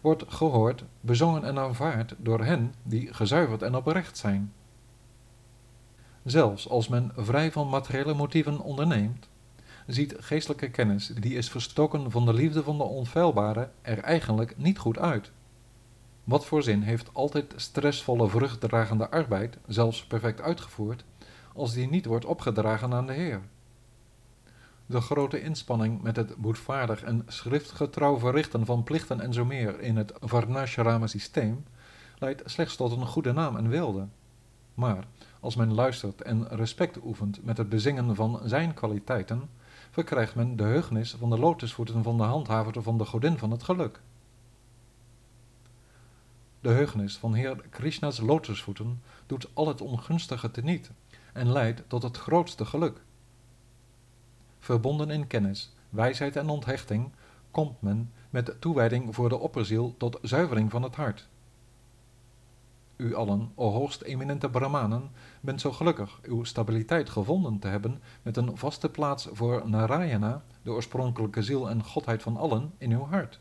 wordt 0.00 0.24
gehoord, 0.28 0.84
bezongen 1.00 1.44
en 1.44 1.58
aanvaard 1.58 2.14
door 2.18 2.44
hen 2.44 2.74
die 2.82 3.14
gezuiverd 3.14 3.62
en 3.62 3.74
oprecht 3.74 4.18
zijn. 4.18 4.52
Zelfs 6.24 6.68
als 6.68 6.88
men 6.88 7.12
vrij 7.16 7.52
van 7.52 7.68
materiële 7.68 8.14
motieven 8.14 8.60
onderneemt, 8.60 9.28
ziet 9.86 10.14
geestelijke 10.18 10.70
kennis, 10.70 11.06
die 11.06 11.34
is 11.34 11.50
verstoken 11.50 12.10
van 12.10 12.26
de 12.26 12.34
liefde 12.34 12.62
van 12.62 12.78
de 12.78 12.84
onfeilbare, 12.84 13.68
er 13.82 13.98
eigenlijk 13.98 14.54
niet 14.56 14.78
goed 14.78 14.98
uit. 14.98 15.30
Wat 16.26 16.46
voor 16.46 16.62
zin 16.62 16.82
heeft 16.82 17.10
altijd 17.12 17.52
stressvolle 17.56 18.28
vruchtdragende 18.28 19.10
arbeid, 19.10 19.58
zelfs 19.66 20.06
perfect 20.06 20.40
uitgevoerd, 20.40 21.04
als 21.54 21.72
die 21.72 21.88
niet 21.88 22.06
wordt 22.06 22.24
opgedragen 22.24 22.94
aan 22.94 23.06
de 23.06 23.12
Heer? 23.12 23.40
De 24.86 25.00
grote 25.00 25.42
inspanning 25.42 26.02
met 26.02 26.16
het 26.16 26.36
boetvaardig 26.36 27.02
en 27.02 27.22
schriftgetrouw 27.26 28.18
verrichten 28.18 28.66
van 28.66 28.82
plichten 28.82 29.20
en 29.20 29.32
zo 29.32 29.44
meer 29.44 29.80
in 29.80 29.96
het 29.96 30.12
Varnashrama 30.20 31.06
systeem 31.06 31.64
leidt 32.18 32.42
slechts 32.44 32.76
tot 32.76 32.92
een 32.92 33.06
goede 33.06 33.32
naam 33.32 33.56
en 33.56 33.68
wilde. 33.68 34.06
Maar 34.74 35.04
als 35.40 35.56
men 35.56 35.74
luistert 35.74 36.22
en 36.22 36.48
respect 36.48 36.98
oefent 37.04 37.44
met 37.44 37.56
het 37.56 37.68
bezingen 37.68 38.14
van 38.14 38.40
zijn 38.44 38.74
kwaliteiten, 38.74 39.48
verkrijgt 39.90 40.34
men 40.34 40.56
de 40.56 40.64
heugnis 40.64 41.16
van 41.18 41.30
de 41.30 41.38
lotusvoeten 41.38 42.02
van 42.02 42.16
de 42.16 42.22
handhaver 42.22 42.82
van 42.82 42.98
de 42.98 43.04
godin 43.04 43.38
van 43.38 43.50
het 43.50 43.62
geluk. 43.62 44.00
De 46.60 46.68
heugnis 46.68 47.16
van 47.16 47.34
Heer 47.34 47.56
Krishna's 47.70 48.20
lotusvoeten 48.20 49.02
doet 49.26 49.48
al 49.52 49.68
het 49.68 49.80
ongunstige 49.80 50.50
teniet 50.50 50.90
en 51.32 51.52
leidt 51.52 51.82
tot 51.86 52.02
het 52.02 52.16
grootste 52.16 52.64
geluk. 52.64 53.00
Verbonden 54.58 55.10
in 55.10 55.26
kennis, 55.26 55.72
wijsheid 55.88 56.36
en 56.36 56.48
onthechting, 56.48 57.10
komt 57.50 57.82
men 57.82 58.12
met 58.30 58.60
toewijding 58.60 59.14
voor 59.14 59.28
de 59.28 59.38
opperziel 59.38 59.94
tot 59.98 60.18
zuivering 60.22 60.70
van 60.70 60.82
het 60.82 60.94
hart. 60.94 61.28
U 62.96 63.14
allen, 63.14 63.52
o 63.54 63.70
hoogst 63.70 64.02
eminente 64.02 64.50
Brahmanen, 64.50 65.10
bent 65.40 65.60
zo 65.60 65.72
gelukkig 65.72 66.18
uw 66.22 66.44
stabiliteit 66.44 67.10
gevonden 67.10 67.58
te 67.58 67.68
hebben 67.68 68.02
met 68.22 68.36
een 68.36 68.56
vaste 68.56 68.88
plaats 68.88 69.28
voor 69.32 69.68
Narayana, 69.68 70.42
de 70.62 70.70
oorspronkelijke 70.70 71.42
ziel 71.42 71.70
en 71.70 71.84
godheid 71.84 72.22
van 72.22 72.36
allen, 72.36 72.72
in 72.78 72.92
uw 72.92 73.04
hart. 73.04 73.38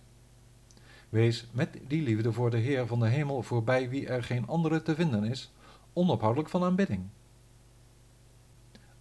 Wees 1.10 1.48
met 1.52 1.78
die 1.88 2.02
liefde 2.02 2.32
voor 2.32 2.50
de 2.50 2.58
Heer 2.58 2.88
van 2.88 3.00
de 3.00 3.08
hemel 3.08 3.44
voorbij 3.44 3.90
wie 3.90 4.08
er 4.08 4.24
geen 4.24 4.48
andere 4.48 4.82
te 4.82 4.96
vinden 4.96 5.24
is, 5.24 5.52
onophoudelijk 5.94 6.50
van 6.50 6.64
aanbidding. 6.64 7.04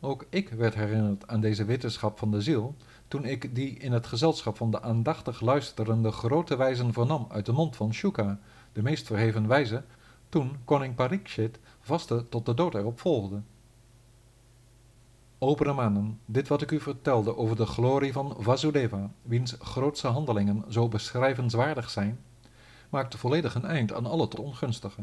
Ook 0.01 0.27
ik 0.29 0.49
werd 0.49 0.75
herinnerd 0.75 1.29
aan 1.29 1.41
deze 1.41 1.65
wetenschap 1.65 2.19
van 2.19 2.31
de 2.31 2.41
ziel, 2.41 2.75
toen 3.09 3.25
ik 3.25 3.55
die 3.55 3.79
in 3.79 3.93
het 3.93 4.07
gezelschap 4.07 4.57
van 4.57 4.71
de 4.71 4.83
aandachtig 4.83 5.41
luisterende 5.41 6.11
grote 6.11 6.57
wijzen 6.57 6.93
vernam 6.93 7.27
uit 7.29 7.47
de 7.47 7.53
mond 7.53 7.77
van 7.77 7.95
Shuka, 7.95 8.39
de 8.73 8.83
meest 8.83 9.07
verheven 9.07 9.47
wijze, 9.47 9.85
toen 10.29 10.57
koning 10.65 10.95
Parikshit 10.95 11.59
vaste 11.81 12.29
tot 12.29 12.47
de 12.47 12.55
dood 12.55 12.75
erop 12.75 13.01
volgde. 13.01 13.41
Brahmanen, 15.39 16.21
dit 16.27 16.49
wat 16.49 16.63
ik 16.63 16.71
u 16.71 16.81
vertelde 16.81 17.37
over 17.37 17.57
de 17.57 17.67
glorie 17.67 18.13
van 18.13 18.37
Vasudeva, 18.39 19.11
wiens 19.23 19.57
grootste 19.61 20.09
handelingen 20.09 20.65
zo 20.69 20.89
beschrijvenswaardig 20.89 21.91
zijn, 21.91 22.19
maakt 22.89 23.17
volledig 23.17 23.55
een 23.55 23.65
eind 23.65 23.93
aan 23.93 24.07
al 24.07 24.21
het 24.21 24.41
ongunstige. 24.41 25.03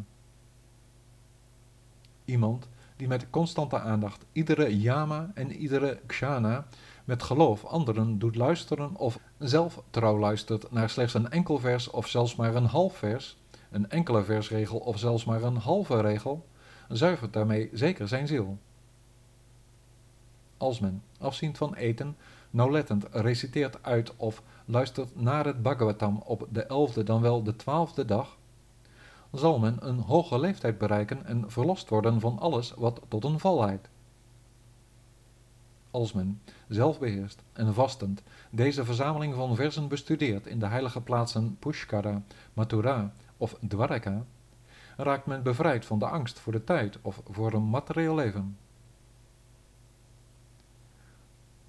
Iemand 2.26 2.68
die 2.96 3.08
met 3.08 3.30
constante 3.30 3.80
aandacht 3.80 4.26
iedere 4.32 4.80
yama 4.80 5.32
en 5.34 5.52
iedere 5.52 6.00
kshana 6.06 6.66
met 7.06 7.24
geloof 7.24 7.66
anderen 7.66 8.20
doet 8.20 8.36
luisteren 8.36 8.96
of 8.96 9.20
zelf 9.38 9.82
trouw 9.90 10.20
luistert 10.20 10.72
naar 10.72 10.90
slechts 10.90 11.14
een 11.14 11.30
enkel 11.30 11.60
vers 11.60 11.90
of 11.90 12.08
zelfs 12.08 12.36
maar 12.36 12.56
een 12.56 12.66
half 12.66 12.98
vers, 12.98 13.38
een 13.72 13.90
enkele 13.90 14.24
versregel 14.24 14.78
of 14.78 15.00
zelfs 15.00 15.26
maar 15.26 15.44
een 15.44 15.58
halve 15.58 16.02
regel, 16.02 16.48
zuivert 16.90 17.34
daarmee 17.34 17.70
zeker 17.74 18.08
zijn 18.08 18.28
ziel. 18.28 18.58
Als 20.62 20.80
men, 20.80 21.04
afziend 21.18 21.58
van 21.58 21.76
eten, 21.76 22.16
nauwlettend 22.50 23.06
reciteert 23.12 23.84
uit 23.84 24.16
of 24.16 24.42
luistert 24.66 25.22
naar 25.22 25.46
het 25.46 25.62
Bhagavatam 25.62 26.22
op 26.26 26.48
de 26.52 26.64
elfde 26.64 27.04
dan 27.04 27.22
wel 27.22 27.44
de 27.44 27.56
twaalfde 27.56 28.06
dag, 28.06 28.38
zal 29.32 29.60
men 29.60 29.78
een 29.80 30.00
hoge 30.00 30.40
leeftijd 30.40 30.78
bereiken 30.78 31.26
en 31.26 31.52
verlost 31.52 31.90
worden 31.90 32.20
van 32.20 32.40
alles 32.40 32.74
wat 32.78 33.02
tot 33.08 33.24
een 33.24 33.40
val 33.40 33.60
leidt. 33.60 33.90
Als 35.92 36.14
men, 36.14 36.42
zelfbeheerst 36.68 37.42
en 37.54 37.74
vastend, 37.74 38.22
deze 38.50 38.86
verzameling 38.86 39.36
van 39.36 39.56
versen 39.56 39.88
bestudeert 39.88 40.46
in 40.46 40.60
de 40.60 40.68
heilige 40.68 41.02
plaatsen 41.02 41.58
Pushkara, 41.60 42.22
Mathura 42.54 43.14
of 43.38 43.58
Dwaraka, 43.68 44.26
raakt 44.98 45.26
men 45.26 45.44
bevrijd 45.44 45.86
van 45.86 46.00
de 46.00 46.08
angst 46.08 46.40
voor 46.40 46.54
de 46.54 46.64
tijd 46.64 46.98
of 47.02 47.22
voor 47.30 47.54
een 47.54 47.70
materieel 47.70 48.16
leven. 48.16 48.58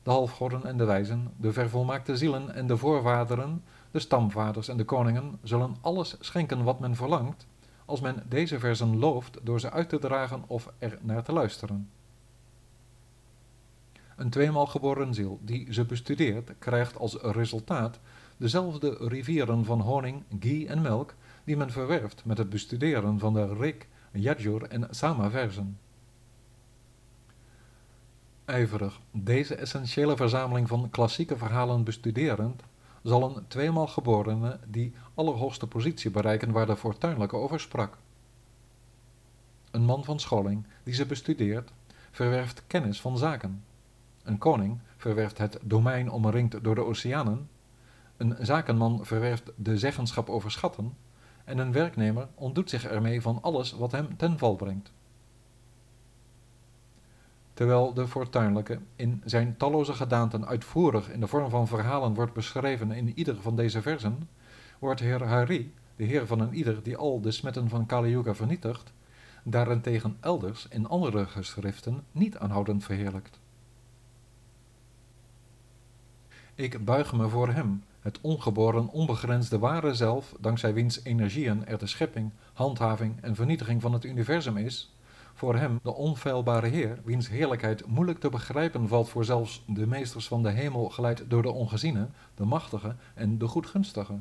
De 0.02 0.10
halfgoden 0.10 0.64
en 0.64 0.76
de 0.76 0.84
wijzen, 0.84 1.32
de 1.36 1.52
vervolmaakte 1.52 2.16
zielen 2.16 2.54
en 2.54 2.66
de 2.66 2.76
voorvaderen, 2.76 3.62
de 3.90 3.98
stamvaders 3.98 4.68
en 4.68 4.76
de 4.76 4.84
koningen 4.84 5.38
zullen 5.42 5.76
alles 5.80 6.16
schenken 6.20 6.64
wat 6.64 6.80
men 6.80 6.96
verlangt, 6.96 7.46
als 7.84 8.00
men 8.00 8.22
deze 8.28 8.58
versen 8.58 8.98
looft 8.98 9.38
door 9.42 9.60
ze 9.60 9.70
uit 9.70 9.88
te 9.88 9.98
dragen 9.98 10.42
of 10.46 10.72
er 10.78 10.98
naar 11.02 11.22
te 11.22 11.32
luisteren. 11.32 11.88
Een 14.16 14.30
tweemaal 14.30 14.66
geboren 14.66 15.14
ziel 15.14 15.38
die 15.42 15.72
ze 15.72 15.84
bestudeert, 15.84 16.52
krijgt 16.58 16.98
als 16.98 17.14
resultaat 17.14 17.98
dezelfde 18.36 18.96
rivieren 19.00 19.64
van 19.64 19.80
honing, 19.80 20.22
ghee 20.40 20.68
en 20.68 20.82
melk 20.82 21.14
die 21.44 21.56
men 21.56 21.70
verwerft 21.70 22.24
met 22.24 22.38
het 22.38 22.50
bestuderen 22.50 23.18
van 23.18 23.34
de 23.34 23.54
Rik, 23.54 23.88
Yajur 24.12 24.62
en 24.62 24.86
Sama 24.90 25.30
versen. 25.30 25.78
Ijverig 28.44 29.00
deze 29.10 29.54
essentiële 29.54 30.16
verzameling 30.16 30.68
van 30.68 30.90
klassieke 30.90 31.36
verhalen 31.36 31.84
bestuderend, 31.84 32.62
zal 33.02 33.22
een 33.36 33.44
tweemaal 33.48 33.86
geborene 33.86 34.58
die 34.66 34.94
allerhoogste 35.14 35.66
positie 35.66 36.10
bereiken 36.10 36.52
waar 36.52 36.66
de 36.66 36.76
fortuinlijke 36.76 37.36
over 37.36 37.60
sprak. 37.60 37.98
Een 39.70 39.84
man 39.84 40.04
van 40.04 40.20
scholing 40.20 40.64
die 40.82 40.94
ze 40.94 41.06
bestudeert, 41.06 41.70
verwerft 42.10 42.62
kennis 42.66 43.00
van 43.00 43.18
zaken. 43.18 43.64
Een 44.22 44.38
koning 44.38 44.78
verwerft 44.96 45.38
het 45.38 45.58
domein 45.62 46.10
omringd 46.10 46.64
door 46.64 46.74
de 46.74 46.84
oceanen. 46.84 47.48
Een 48.16 48.36
zakenman 48.40 49.06
verwerft 49.06 49.50
de 49.56 49.78
zeggenschap 49.78 50.28
over 50.28 50.50
schatten. 50.50 50.96
En 51.44 51.58
een 51.58 51.72
werknemer 51.72 52.28
ontdoet 52.34 52.70
zich 52.70 52.84
ermee 52.84 53.22
van 53.22 53.38
alles 53.42 53.72
wat 53.72 53.92
hem 53.92 54.16
ten 54.16 54.38
val 54.38 54.56
brengt. 54.56 54.92
Terwijl 57.62 57.94
de 57.94 58.08
fortuinlijke 58.08 58.78
in 58.96 59.22
zijn 59.24 59.56
talloze 59.56 59.92
gedaanten 59.92 60.46
uitvoerig 60.46 61.10
in 61.10 61.20
de 61.20 61.26
vorm 61.26 61.50
van 61.50 61.68
verhalen 61.68 62.14
wordt 62.14 62.32
beschreven 62.32 62.90
in 62.90 63.12
ieder 63.14 63.36
van 63.40 63.56
deze 63.56 63.82
versen, 63.82 64.28
wordt 64.78 65.00
Heer 65.00 65.24
Hari, 65.24 65.74
de 65.96 66.04
Heer 66.04 66.26
van 66.26 66.40
een 66.40 66.54
ieder 66.54 66.82
die 66.82 66.96
al 66.96 67.20
de 67.20 67.30
smetten 67.30 67.68
van 67.68 67.86
Kali 67.86 68.10
Yuga 68.10 68.34
vernietigt, 68.34 68.92
daarentegen 69.42 70.16
elders 70.20 70.66
in 70.70 70.88
andere 70.88 71.26
geschriften 71.26 72.04
niet 72.12 72.36
aanhoudend 72.38 72.84
verheerlijkt. 72.84 73.38
Ik 76.54 76.84
buig 76.84 77.12
me 77.12 77.28
voor 77.28 77.48
hem, 77.48 77.84
het 78.00 78.18
ongeboren, 78.20 78.88
onbegrensde 78.88 79.58
ware 79.58 79.94
zelf, 79.94 80.34
dankzij 80.40 80.74
wiens 80.74 81.04
energieën 81.04 81.66
er 81.66 81.78
de 81.78 81.86
schepping, 81.86 82.30
handhaving 82.52 83.14
en 83.20 83.34
vernietiging 83.34 83.82
van 83.82 83.92
het 83.92 84.04
universum 84.04 84.56
is, 84.56 84.92
voor 85.42 85.56
hem 85.56 85.80
de 85.82 85.94
onfeilbare 85.94 86.66
Heer, 86.66 86.98
wiens 87.04 87.28
heerlijkheid 87.28 87.86
moeilijk 87.86 88.18
te 88.20 88.28
begrijpen 88.28 88.88
valt 88.88 89.08
voor 89.08 89.24
zelfs 89.24 89.62
de 89.66 89.86
meesters 89.86 90.28
van 90.28 90.42
de 90.42 90.50
hemel, 90.50 90.90
geleid 90.90 91.24
door 91.28 91.42
de 91.42 91.50
ongeziene, 91.50 92.08
de 92.34 92.44
machtige 92.44 92.94
en 93.14 93.38
de 93.38 93.46
goedgunstige. 93.46 94.14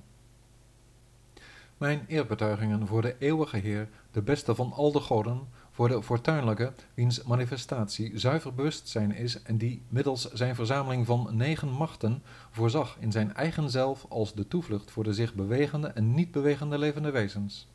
Mijn 1.77 2.05
eerbetuigingen 2.07 2.87
voor 2.87 3.01
de 3.01 3.15
eeuwige 3.19 3.57
Heer, 3.57 3.89
de 4.11 4.21
beste 4.21 4.55
van 4.55 4.73
al 4.73 4.91
de 4.91 4.99
goden, 4.99 5.39
voor 5.71 5.87
de 5.87 6.03
fortuinlijke, 6.03 6.73
wiens 6.93 7.23
manifestatie 7.23 8.19
zuiver 8.19 8.53
bewustzijn 8.53 9.15
is 9.15 9.41
en 9.41 9.57
die 9.57 9.81
middels 9.89 10.31
zijn 10.31 10.55
verzameling 10.55 11.05
van 11.05 11.29
negen 11.31 11.69
machten 11.69 12.23
voorzag 12.51 12.97
in 12.99 13.11
zijn 13.11 13.33
eigen 13.33 13.69
zelf 13.69 14.05
als 14.09 14.33
de 14.33 14.47
toevlucht 14.47 14.91
voor 14.91 15.03
de 15.03 15.13
zich 15.13 15.33
bewegende 15.33 15.87
en 15.87 16.13
niet 16.13 16.31
bewegende 16.31 16.77
levende 16.77 17.11
wezens. 17.11 17.67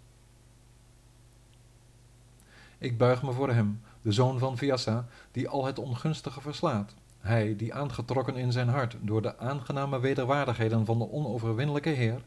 Ik 2.79 2.99
buig 2.99 3.23
me 3.23 3.33
voor 3.33 3.51
hem, 3.51 3.81
de 4.03 4.13
zoon 4.13 4.39
van 4.39 4.57
Vyasa, 4.57 5.07
die 5.33 5.49
al 5.49 5.65
het 5.65 5.79
ongunstige 5.79 6.41
verslaat. 6.41 6.95
Hij, 7.21 7.57
die 7.57 7.75
aangetrokken 7.75 8.37
in 8.37 8.53
zijn 8.53 8.69
hart 8.69 8.97
door 9.01 9.23
de 9.23 9.39
aangename 9.39 10.01
wederwaardigheden 10.01 10.85
van 10.85 10.99
de 10.99 11.11
onoverwinnelijke 11.11 11.89
Heer, 11.89 12.21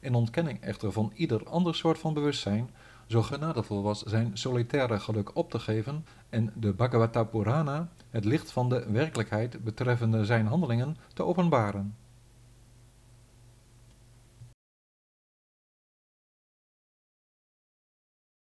in 0.00 0.14
ontkenning 0.14 0.60
echter 0.60 0.92
van 0.92 1.12
ieder 1.14 1.44
ander 1.44 1.74
soort 1.74 1.98
van 1.98 2.14
bewustzijn, 2.14 2.70
zo 3.06 3.22
genadevol 3.22 3.82
was 3.82 4.02
zijn 4.02 4.30
solitaire 4.34 5.00
geluk 5.00 5.36
op 5.36 5.50
te 5.50 5.58
geven 5.58 6.04
en 6.28 6.52
de 6.54 6.72
Bhagavata 6.72 7.22
Purana, 7.22 7.88
het 8.10 8.24
licht 8.24 8.52
van 8.52 8.68
de 8.68 8.90
werkelijkheid 8.90 9.64
betreffende 9.64 10.24
zijn 10.24 10.46
handelingen, 10.46 10.96
te 11.14 11.24
openbaren. 11.24 11.94